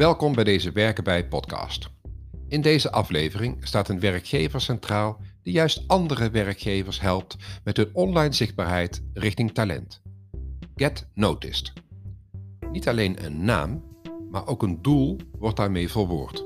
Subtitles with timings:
[0.00, 1.88] Welkom bij deze Werken bij podcast.
[2.48, 8.32] In deze aflevering staat een werkgever centraal die juist andere werkgevers helpt met hun online
[8.32, 10.02] zichtbaarheid richting talent.
[10.74, 11.72] Get Noticed.
[12.72, 13.84] Niet alleen een naam,
[14.30, 16.44] maar ook een doel wordt daarmee verwoord.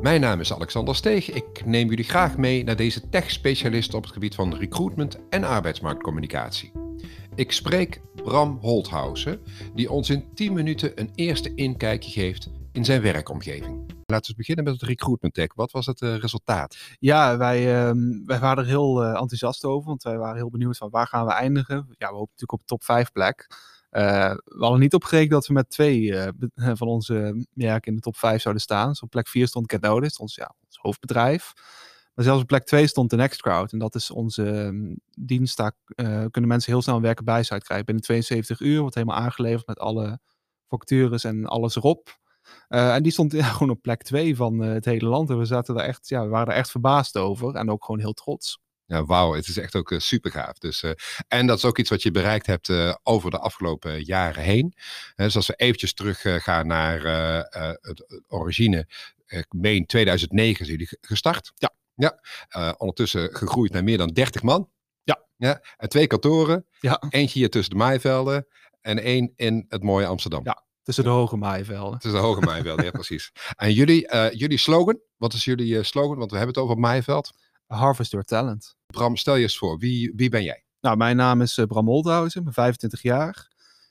[0.00, 1.30] Mijn naam is Alexander Steeg.
[1.30, 6.72] Ik neem jullie graag mee naar deze tech-specialist op het gebied van recruitment en arbeidsmarktcommunicatie.
[7.34, 9.40] Ik spreek Bram Holthausen,
[9.74, 13.92] die ons in 10 minuten een eerste inkijkje geeft in zijn werkomgeving.
[14.06, 15.54] Laten we beginnen met het recruitment tech.
[15.54, 16.76] Wat was het uh, resultaat?
[16.98, 20.76] Ja, wij, uh, wij waren er heel uh, enthousiast over, want wij waren heel benieuwd
[20.76, 21.76] van waar gaan we eindigen.
[21.76, 23.46] Ja, we hopen natuurlijk op top 5 plek.
[23.90, 26.14] Uh, we hadden niet opgerekend dat we met twee
[26.54, 28.88] van onze merken in de top 5 zouden staan.
[28.88, 31.52] Dus op plek 4 stond Get Noticed, ons, ja, ons hoofdbedrijf.
[32.14, 33.72] Maar zelfs op plek 2 stond de Nextcrowd.
[33.72, 35.56] En dat is onze um, dienst.
[35.56, 35.72] Daar
[36.30, 37.86] kunnen mensen heel snel een werken site krijgen.
[37.86, 40.20] Binnen 72 uur wordt helemaal aangeleverd met alle
[40.68, 42.19] vacatures en alles erop.
[42.68, 45.30] Uh, en die stond ja, gewoon op plek 2 van uh, het hele land.
[45.30, 47.54] En we, zaten daar echt, ja, we waren er echt verbaasd over.
[47.54, 48.58] En ook gewoon heel trots.
[48.86, 49.34] Ja, wauw.
[49.34, 50.58] Het is echt ook uh, super gaaf.
[50.58, 50.84] Dus,
[51.28, 54.74] en dat is ook iets wat je bereikt hebt over de afgelopen jaren heen.
[55.14, 57.02] dus als we eventjes terug gaan naar
[57.80, 58.86] het origine.
[59.26, 61.52] Ik meen 2009 zijn jullie gestart.
[61.54, 61.74] Ja.
[61.94, 62.20] Ja,
[62.78, 64.70] ondertussen gegroeid naar meer dan 30 man.
[65.02, 65.24] Ja.
[65.36, 66.66] ja en twee kantoren.
[66.80, 67.02] Ja.
[67.08, 68.46] Eentje hier tussen de Maaivelden
[68.80, 70.44] en één in het mooie Amsterdam.
[70.44, 71.98] Ja, Tussen de hoge maaivelden.
[71.98, 73.32] Tussen de hoge maaivelden, ja precies.
[73.56, 76.18] En jullie, uh, jullie slogan, wat is jullie uh, slogan?
[76.18, 77.30] Want we hebben het over maaiveld.
[77.66, 78.76] Harvest your talent.
[78.86, 80.64] Bram, stel je eens voor, wie, wie ben jij?
[80.80, 83.48] Nou, mijn naam is uh, Bram Oldhuizen, ik ben 25 jaar.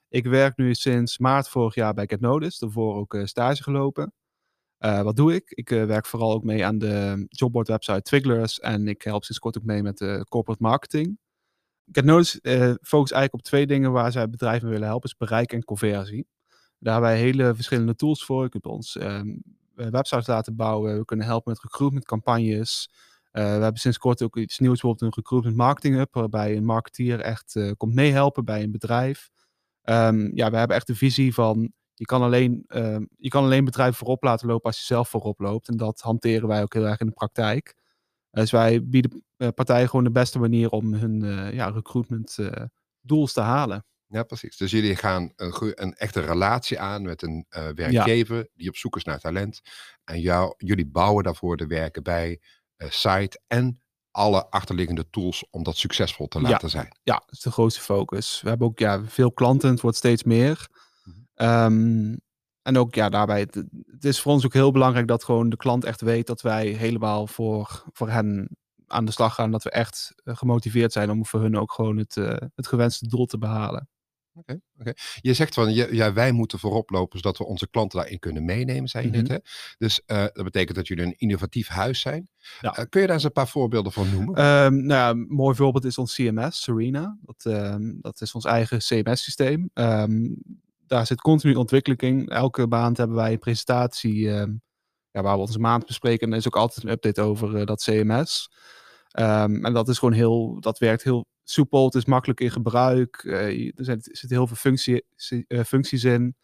[0.09, 4.13] Ik werk nu sinds maart vorig jaar bij Get Notice, daarvoor ook stage gelopen.
[4.77, 5.49] wat doe ik?
[5.49, 9.57] Ik werk vooral ook mee aan de jobboard website Twigglers en ik help sinds kort
[9.57, 11.19] ook mee met de corporate marketing.
[11.91, 12.39] Get Notice
[12.81, 16.27] focust eigenlijk op twee dingen waar zij bedrijven willen helpen, is bereik en conversie.
[16.79, 18.43] Daar hebben wij hele verschillende tools voor.
[18.43, 20.97] Je kunt ons um, websites laten bouwen.
[20.97, 22.89] We kunnen helpen met recruitment campagnes.
[23.31, 26.65] Uh, we hebben sinds kort ook iets nieuws, bijvoorbeeld een recruitment marketing hub, waarbij een
[26.65, 29.29] marketeer echt uh, komt meehelpen bij een bedrijf.
[29.83, 33.65] Um, ja, we hebben echt de visie van je kan alleen, uh, je kan alleen
[33.65, 35.67] bedrijven voorop laten lopen als je zelf voorop loopt.
[35.67, 37.75] En dat hanteren wij ook heel erg in de praktijk.
[38.31, 41.21] Dus wij bieden partijen gewoon de beste manier om hun
[41.53, 42.37] ja, recruitment
[43.01, 43.85] doels te halen.
[44.11, 44.57] Ja, precies.
[44.57, 45.53] Dus jullie gaan een,
[45.83, 48.47] een echte relatie aan met een uh, werkgever ja.
[48.53, 49.61] die op zoek is naar talent.
[50.03, 52.41] En jou, jullie bouwen daarvoor de werken bij
[52.77, 53.81] uh, site en
[54.11, 56.67] alle achterliggende tools om dat succesvol te laten ja.
[56.67, 56.97] zijn.
[57.03, 58.41] Ja, dat is de grootste focus.
[58.41, 60.67] We hebben ook ja, veel klanten, het wordt steeds meer.
[61.03, 61.47] -hmm.
[61.47, 62.19] um,
[62.61, 63.55] en ook ja, daarbij, het,
[63.85, 66.67] het, is voor ons ook heel belangrijk dat gewoon de klant echt weet dat wij
[66.67, 69.51] helemaal voor, voor hen aan de slag gaan.
[69.51, 73.25] Dat we echt gemotiveerd zijn om voor hun ook gewoon het, uh, het gewenste doel
[73.25, 73.89] te behalen.
[74.33, 74.95] Oké, okay, okay.
[75.21, 78.45] Je zegt van ja, ja, wij moeten voorop lopen zodat we onze klanten daarin kunnen
[78.45, 79.27] meenemen, zei je net.
[79.27, 79.37] Hè?
[79.77, 82.29] Dus uh, dat betekent dat jullie een innovatief huis zijn.
[82.61, 82.79] Ja.
[82.79, 84.45] Uh, kun je daar eens een paar voorbeelden van noemen?
[84.45, 87.17] Um, nou ja, een mooi voorbeeld is ons CMS, Serena.
[87.21, 89.69] Dat, um, dat is ons eigen CMS-systeem.
[89.73, 90.37] Um,
[90.87, 92.27] daar zit continu ontwikkeling in.
[92.27, 94.29] Elke maand hebben wij een presentatie
[95.11, 96.27] ja, waar we onze maand bespreken.
[96.27, 98.51] En er is ook altijd een update over uh, dat CMS.
[99.19, 103.23] En dat is gewoon heel, dat werkt heel soepel, het is makkelijk in gebruik.
[103.23, 105.05] Uh, er, zitten heel veel functie,
[105.47, 106.35] uh, functies in.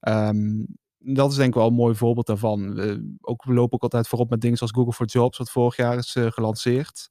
[0.00, 0.66] Um,
[0.98, 2.80] dat is denk ik wel een mooi voorbeeld daarvan.
[3.20, 5.96] Ook, we lopen ook altijd voorop met dingen zoals Google for Jobs, wat vorig jaar
[5.96, 7.10] is uh, gelanceerd.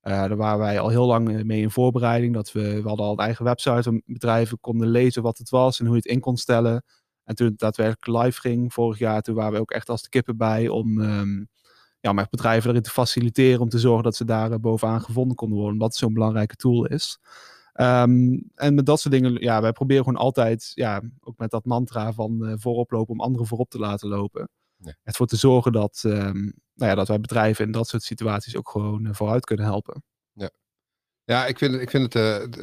[0.00, 2.34] daar waren wij al heel lang mee in voorbereiding.
[2.34, 5.80] Dat we, we hadden al een eigen website waar bedrijven konden lezen wat het was
[5.80, 6.84] en hoe je het in kon stellen.
[7.24, 10.08] En toen het daadwerkelijk live ging vorig jaar, toen waren we ook echt als de
[10.08, 11.00] kippen bij om...
[11.00, 11.48] Um,
[12.00, 15.36] ja, echt bedrijven erin te faciliteren om te zorgen dat ze daar uh, bovenaan gevonden
[15.36, 15.78] konden worden.
[15.78, 17.18] Wat zo'n belangrijke tool is.
[17.74, 21.64] Um, en met dat soort dingen, ja, wij proberen gewoon altijd, ja, ook met dat
[21.64, 24.48] mantra van uh, voorop lopen om anderen voorop te laten lopen.
[24.76, 24.94] Nee.
[25.02, 28.68] Ervoor te zorgen dat, um, nou ja, dat wij bedrijven in dat soort situaties ook
[28.68, 30.02] gewoon uh, vooruit kunnen helpen.
[31.28, 31.46] Ja.
[31.46, 32.52] Ik vind, ik vind het.
[32.52, 32.60] Uh,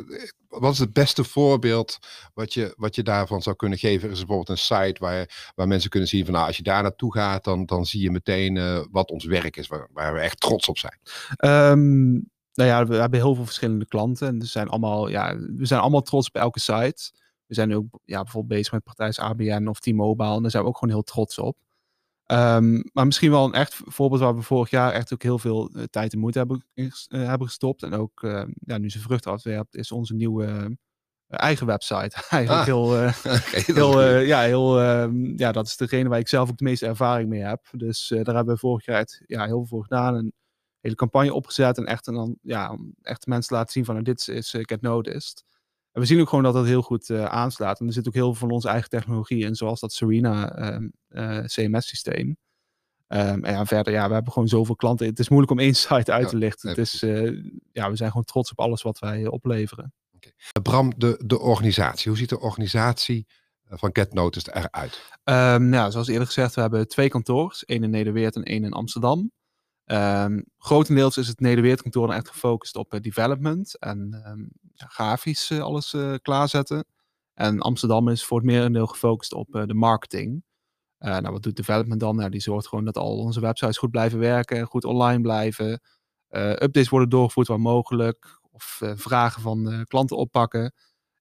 [0.47, 1.97] wat is het beste voorbeeld
[2.33, 4.09] wat je, wat je daarvan zou kunnen geven?
[4.09, 7.13] Is bijvoorbeeld een site waar, waar mensen kunnen zien van nou, als je daar naartoe
[7.13, 10.39] gaat, dan, dan zie je meteen uh, wat ons werk is, waar, waar we echt
[10.39, 10.99] trots op zijn.
[11.39, 14.27] Um, nou ja, we hebben heel veel verschillende klanten.
[14.27, 17.11] En er zijn allemaal, ja, we zijn allemaal trots op elke site.
[17.45, 20.35] We zijn ook ja, bijvoorbeeld bezig met partijen als ABN of T-Mobile.
[20.35, 21.57] En daar zijn we ook gewoon heel trots op.
[22.27, 25.69] Um, maar misschien wel een echt voorbeeld waar we vorig jaar echt ook heel veel
[25.73, 27.83] uh, tijd en moeite hebben, uh, hebben gestopt.
[27.83, 30.77] En ook uh, ja, nu zijn vruchten afwerpt, is onze nieuwe
[31.27, 32.23] eigen website.
[32.29, 32.85] Eigenlijk ah, heel,
[33.37, 34.81] okay, heel, ja, heel
[35.35, 37.67] ja, dat is degene waar ik zelf ook de meeste ervaring mee heb.
[37.71, 40.15] Dus daar hebben we vorig jaar ja, heel veel voor gedaan.
[40.15, 40.33] Een
[40.79, 44.05] hele campagne opgezet en echt, en dan, ja, echt mensen te laten zien van nou,
[44.05, 45.43] dit is Get Noticed.
[45.95, 47.79] En we zien ook gewoon dat dat heel goed aanslaat.
[47.79, 51.45] En er zit ook heel veel van onze eigen technologie in, zoals dat Serena ehm,
[51.45, 52.37] CMS-systeem.
[53.07, 55.07] Um, en ja, verder, ja, we hebben gewoon zoveel klanten.
[55.07, 56.69] Het is moeilijk om één site uit te lichten.
[56.69, 56.99] het is,
[57.71, 59.93] ja, we zijn gewoon trots op alles wat wij opleveren.
[60.15, 60.61] Okay.
[60.61, 62.09] Bram, de, de organisatie.
[62.09, 63.27] Hoe ziet de organisatie
[63.69, 65.01] van Get Noticed eruit?
[65.23, 67.65] Um, nou, zoals eerder gezegd, we hebben twee kantoors.
[67.65, 69.31] één in Nederweert en één in Amsterdam.
[69.85, 75.93] Um, grotendeels is het Nederweert-kantoor echt gefocust op uh, development en um, grafisch uh, alles
[75.93, 76.85] uh, klaarzetten.
[77.33, 80.43] En Amsterdam is voor het merendeel gefocust op de marketing.
[80.97, 82.15] nou, wat doet development dan?
[82.15, 85.81] Nou, die zorgt gewoon dat al onze websites goed blijven werken, goed online blijven.
[86.29, 88.39] updates worden doorgevoerd waar mogelijk.
[88.51, 90.73] Of vragen van klanten oppakken.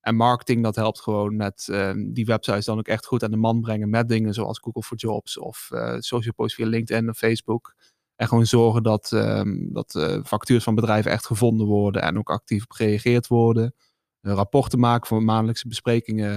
[0.05, 3.37] En marketing, dat helpt gewoon met ehm, die websites dan ook echt goed aan de
[3.37, 7.17] man brengen met dingen zoals Google for Jobs of uh, social posts via LinkedIn of
[7.17, 7.75] Facebook.
[8.17, 12.31] En gewoon zorgen dat, um, dat uh, vacatures van bedrijven echt gevonden worden en ook
[12.31, 13.75] actief op gereageerd worden.
[14.23, 16.31] Uh, rapporten maken voor maandelijkse besprekingen.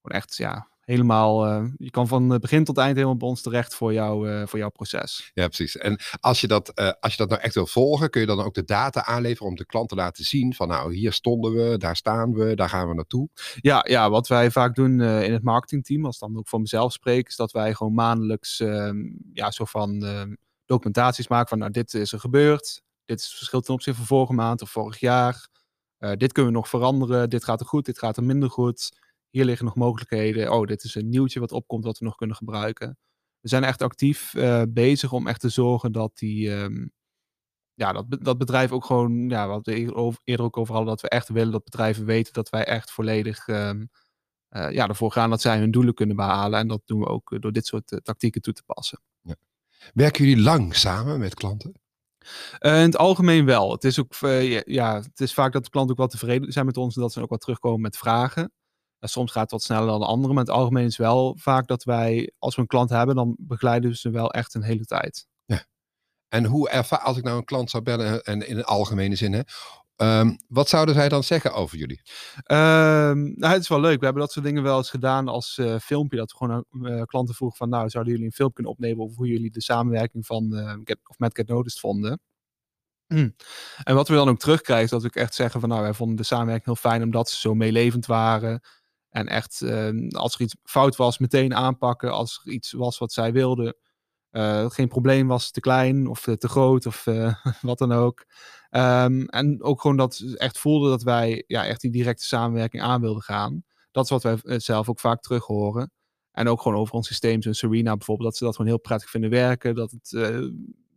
[0.00, 3.74] Gewoon echt, ja, helemaal, uh, je kan van begin tot eind helemaal bij ons terecht
[3.74, 5.30] voor, jou, voor jouw proces.
[5.34, 5.76] Ja, precies.
[5.76, 8.54] En als je, dat, als je dat nou echt wil volgen, kun je dan ook
[8.54, 11.96] de data aanleveren om de klant te laten zien van nou, hier stonden we, daar
[11.96, 13.28] staan we, daar gaan we naartoe.
[13.60, 17.28] Ja, ja wat wij vaak doen in het marketingteam, als dan ook voor mezelf spreek,
[17.28, 18.96] is dat wij gewoon maandelijks ehm,
[19.32, 20.34] ja, zo van ehm,
[20.68, 24.32] documentaties maken van nou, dit is er gebeurd, dit is verschil ten opzichte van vorige
[24.32, 25.48] maand of vorig jaar.
[25.98, 28.90] dit kunnen we nog veranderen, dit gaat er goed, dit gaat er minder goed
[29.30, 30.52] hier liggen nog mogelijkheden.
[30.52, 32.98] Oh, dit is een nieuwtje wat opkomt wat we nog kunnen gebruiken.
[33.40, 36.92] We zijn echt actief uh, bezig om echt te zorgen dat die, um,
[37.74, 41.08] ja, dat, dat bedrijf ook gewoon, ja, wat we eerder ook over hadden, dat we
[41.08, 43.90] echt willen dat bedrijven weten dat wij echt volledig um,
[44.50, 46.58] uh, ja, ervoor gaan dat zij hun doelen kunnen behalen.
[46.58, 49.00] En dat doen we ook door dit soort tactieken toe te passen.
[49.20, 49.34] Ja.
[49.94, 51.72] Werken jullie lang samen met klanten?
[52.60, 53.72] Uh, in het algemeen wel.
[53.72, 56.66] Het is ook uh, ja, het is vaak dat de klanten ook wel tevreden zijn
[56.66, 58.52] met ons en dat ze ook wat terugkomen met vragen
[59.00, 61.66] soms gaat het wat sneller dan de andere, maar in het algemeen is wel vaak
[61.66, 64.84] dat wij, als we een klant hebben, dan begeleiden we ze wel echt een hele
[64.84, 65.26] tijd.
[65.44, 65.64] Ja.
[66.28, 69.32] En hoe ervaar, als ik nou een klant zou bellen, en in de algemene zin,
[69.32, 69.40] hè,
[70.02, 72.00] um, wat zouden zij dan zeggen over jullie?
[72.36, 73.98] Um, nou, het is wel leuk.
[73.98, 76.16] We hebben dat soort dingen wel eens gedaan als uh, filmpje.
[76.16, 79.04] Dat we gewoon aan uh, klanten vroegen van, nou, zouden jullie een film kunnen opnemen
[79.04, 80.52] over hoe jullie de samenwerking van
[80.84, 82.20] Get, of met Get Noticed vonden?
[83.06, 83.34] Mm.
[83.82, 86.16] En wat we dan ook terugkrijgen, is dat we echt zeggen van, nou, wij vonden
[86.16, 88.60] de samenwerking heel fijn omdat ze zo meelevend waren.
[89.08, 92.12] En echt, uh, als er iets fout was, meteen aanpakken.
[92.12, 93.76] Als er iets was wat zij wilden.
[94.32, 98.26] Uh, geen probleem was te klein of uh, te groot of uh, wat dan ook.
[98.70, 103.00] Um, en ook gewoon dat echt voelden dat wij ja, echt die directe samenwerking aan
[103.00, 103.64] wilden gaan.
[103.90, 105.90] Dat is wat wij zelf ook vaak terug horen.
[106.32, 109.10] En ook gewoon over ons systeem, zo'n Serena bijvoorbeeld, dat ze dat gewoon heel prettig
[109.10, 109.74] vinden werken.
[109.74, 110.10] Dat het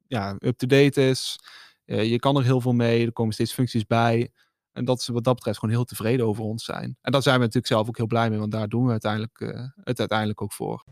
[0.08, 1.40] ja, up-to-date is.
[1.86, 4.32] je kan er heel veel mee, er komen steeds functies bij.
[4.72, 6.98] En dat ze wat dat betreft gewoon heel tevreden over ons zijn.
[7.02, 9.40] En daar zijn we natuurlijk zelf ook heel blij mee, want daar doen we uiteindelijk,
[9.84, 10.84] het uiteindelijk ook voor.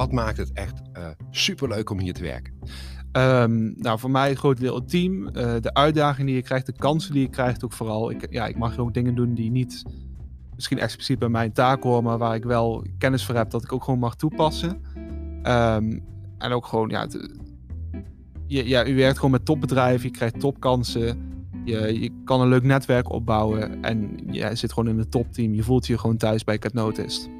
[0.00, 2.52] Wat maakt het echt uh, superleuk om hier te werken?
[3.12, 5.22] Um, nou, voor mij een groot deel het team.
[5.22, 8.10] Uh, de uitdaging die je krijgt, de kansen die je krijgt ook vooral.
[8.10, 9.82] Ik, ja, ik mag ook dingen doen die niet
[10.54, 13.72] misschien expliciet bij mijn taak horen, maar waar ik wel kennis voor heb dat ik
[13.72, 14.82] ook gewoon mag toepassen.
[15.42, 16.02] Um,
[16.38, 17.06] en ook gewoon, ja,
[18.46, 21.28] je, ja, u werkt gewoon met topbedrijven, je krijgt topkansen.
[21.64, 25.54] Je, je kan een leuk netwerk opbouwen en je zit gewoon in een topteam.
[25.54, 27.30] Je voelt je gewoon thuis bij Cat Noticed.
[27.32, 27.39] Ja.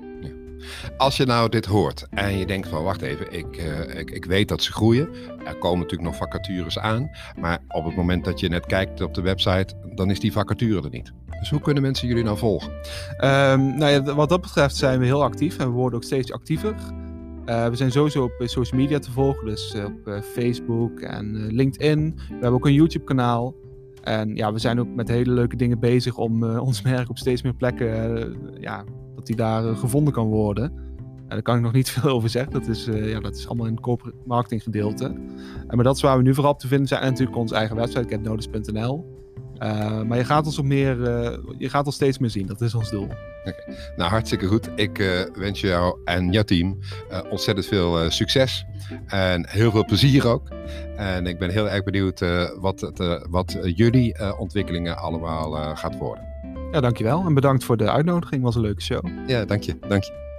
[0.97, 4.25] Als je nou dit hoort en je denkt van wacht even, ik, uh, ik, ik
[4.25, 5.09] weet dat ze groeien.
[5.45, 7.11] Er komen natuurlijk nog vacatures aan.
[7.41, 10.83] Maar op het moment dat je net kijkt op de website, dan is die vacature
[10.83, 11.13] er niet.
[11.39, 12.73] Dus hoe kunnen mensen jullie nou volgen?
[12.73, 16.33] Um, nou ja, wat dat betreft zijn we heel actief en we worden ook steeds
[16.33, 16.75] actiever.
[17.47, 22.15] Uh, we zijn sowieso op social media te volgen, dus op Facebook en LinkedIn.
[22.17, 23.55] We hebben ook een YouTube kanaal.
[24.03, 27.43] En ja, we zijn ook met hele leuke dingen bezig om ons merk op steeds
[27.43, 28.85] meer plekken, ja,
[29.21, 30.65] dat die daar uh, gevonden kan worden.
[30.65, 32.53] En daar kan ik nog niet veel over zeggen.
[32.53, 35.05] Dat is, ja, dat is allemaal in het corporate marketing gedeelte.
[35.69, 37.01] En maar dat is waar we nu vooral op te vinden zijn.
[37.03, 39.19] En natuurlijk onze eigen website, getnotice.nl.
[40.07, 40.97] maar je gaat ons op meer,
[41.59, 42.47] je gaat ons steeds meer zien.
[42.47, 43.09] Dat is ons doel.
[43.97, 44.71] Nou, hartstikke goed.
[44.75, 46.79] Ik uh, wens jou en jouw team
[47.31, 48.65] ontzettend veel succes.
[49.07, 50.49] En heel veel plezier ook.
[50.97, 52.21] En ik ben heel erg benieuwd
[52.59, 52.93] wat,
[53.31, 56.30] wat jullie ontwikkelingen allemaal gaat worden.
[56.73, 57.25] Ja, dankjewel.
[57.27, 58.43] En bedankt voor de uitnodiging.
[58.43, 59.07] was een leuke show.
[59.27, 59.77] Ja, dank je.
[59.89, 60.30] Dank je.